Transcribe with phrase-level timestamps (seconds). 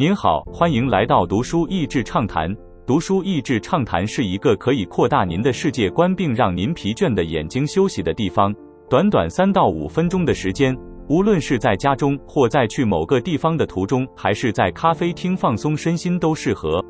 [0.00, 2.50] 您好，欢迎来到读书益智畅谈。
[2.86, 8.50] 读书益智畅谈是一个可以扩大您的世界观，并让您疲倦的眼睛休息的地方。
[8.88, 10.74] 短短三到五分钟的时间，
[11.10, 16.82] 无论是在家中，或在去某个地方的途中，还是在咖啡厅放松身心，都适合。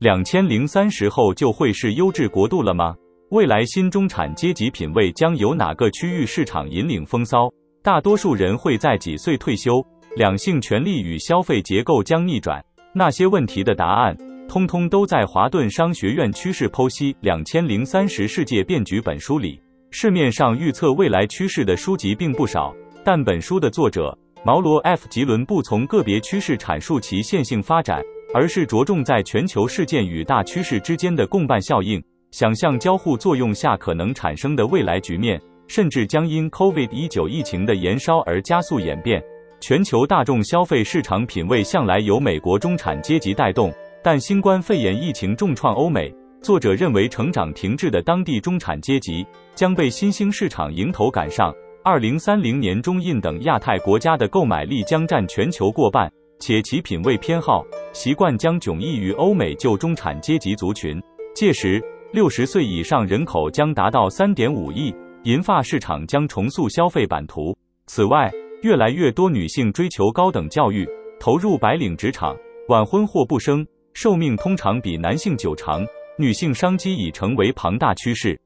[0.00, 2.94] 两千零三十后就会是优质国度了吗？
[3.30, 7.48] 未来新中产阶级品味将由哪个区域市场引领风骚？
[7.82, 9.82] 大多数人会在几岁退休？
[10.20, 12.62] 两性权利与消费结构将逆转？
[12.92, 14.14] 那些问题的答案，
[14.46, 19.58] 通通都在华顿商学院趋势剖析两千零三十世界变局本书里。
[19.90, 24.14] 市面上预测未来趋势的书籍并不少，但本书的作者
[24.44, 28.02] 毛罗 ·F· 吉伦不从个别趋势阐述其线性发展，
[28.34, 31.98] 而是着重在全球事件与大趋势之间的共伴效应，
[32.30, 39.18] 想象交互作用下可能产生的未来局面，甚至将因 COVID-19 疫情的延烧而加速演变。
[39.60, 43.70] 全球大众消费市场品味向来由美国中产阶级带动，
[44.02, 46.10] 但新冠肺炎疫情重创欧美。
[46.40, 51.54] 作者认为，成长停滞的当地中产阶级将被新兴市场迎头赶上。
[51.84, 60.98] 二零三零年，中印等亚太国家的购买力将占全球过半，且其品味偏好习惯将迥异于欧美旧中产阶级族群。
[61.34, 64.94] 届时，六十岁以上人口将达到三点五亿，
[65.24, 67.54] 银发市场将重塑消费版图。
[67.86, 68.30] 此外，
[68.62, 70.86] 越来越多女性追求高等教育，
[71.18, 72.36] 投入白领职场，
[72.68, 75.82] 晚婚或不生，寿命通常比男性久长，
[76.18, 78.38] 女性商机已成为庞大趋势。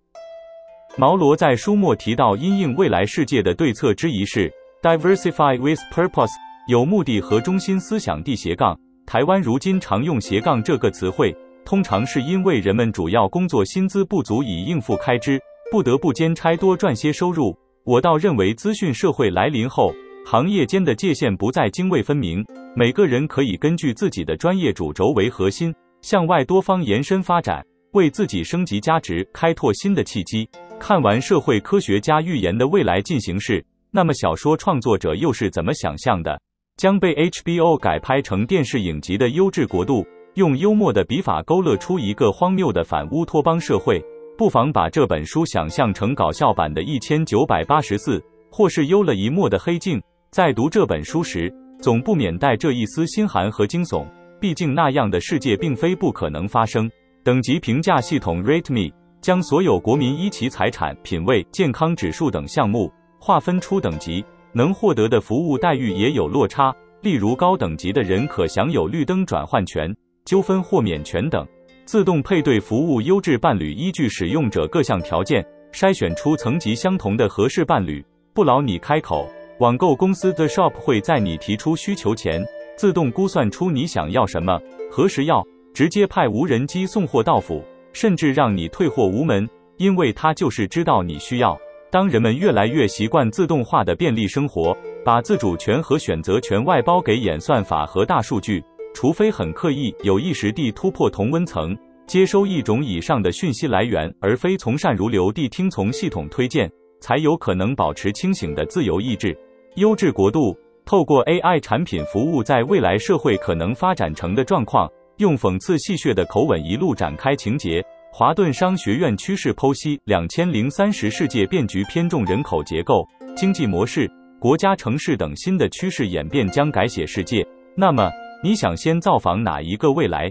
[0.96, 4.48] 毛罗在书末提到，因应未来世界的对策之一是
[4.82, 6.30] diversify with purpose，
[6.68, 8.78] 有目的和中心思想地斜杠。
[9.04, 15.40] 台湾如今常用斜杠这个词汇，通常是因为人们主要工作薪资不足以应付开支，
[15.72, 17.58] 不得不兼差多赚些收入。
[17.84, 19.92] 我倒认为，资讯社会来临后，
[20.26, 22.42] 行业间的界限不再泾渭分明，
[22.74, 30.48] 每个人可以根据自己的专业主轴为核心，向外多方延伸发展，为自己升级价值开拓新的契机。
[30.80, 36.40] 看完社会科学家预言的未来进行式，那么小说创作者又是怎么想象的？
[36.78, 44.02] 将被 HBO 改拍成电视影集的优质国度，用幽默的笔法勾勒出一个荒谬的反乌托邦社会。
[44.38, 48.18] 不妨把这本书想象成搞笑版的《一千九百八十四》，
[48.50, 49.98] 或是幽了一默的《黑镜》。
[50.34, 54.04] 在读这本书时，总不免带着一丝心寒和惊悚。
[54.40, 56.90] 毕竟那样的世界并非不可能发生。
[57.22, 66.74] 等级评价系统 RateMe 将所有国民依其财产、品味、健康指数等项目划分出等级，能获得的服务待遇也有落差。
[67.00, 69.88] 例如，高等级的人可享有绿灯转换权、
[70.24, 71.46] 纠纷豁免权等。
[71.84, 79.28] 自动配对服务优质伴侣，依据使用者各项条件筛选出层级相同的合适伴侣，不劳你开口。
[79.58, 82.44] 网购公司 The Shop 会在你提出需求前，
[82.76, 84.58] 自动估算出你想要什么、
[84.90, 87.62] 何时要，直接派无人机送货到府，
[87.92, 91.56] 甚至让你退货无门，因为它就是知道你需要。
[91.88, 98.60] 当人们越来越习惯自动化的便利生活，把自主权和选择权外包给演算法和大数据。
[98.92, 101.76] 除非很刻意、有意识地突破同温层，
[102.08, 106.70] 接收一种以上的讯息来源，而非从善如流地听从系统推荐，
[107.00, 109.36] 才有可能保持清醒的自由意志。
[109.76, 117.84] 优质国度透过 AI 产品服务，在未来社会可能发展成的状况，用讽刺戏谑的口吻一路展开情节。
[118.12, 124.08] 华顿商学院趋势剖析：两千零三十世界变局偏重人口结构、经济模式、
[124.38, 127.44] 国家城市等新的趋势演变将改写世界。
[127.76, 128.08] 那么？
[128.44, 130.30] 你想先造访哪一个未来？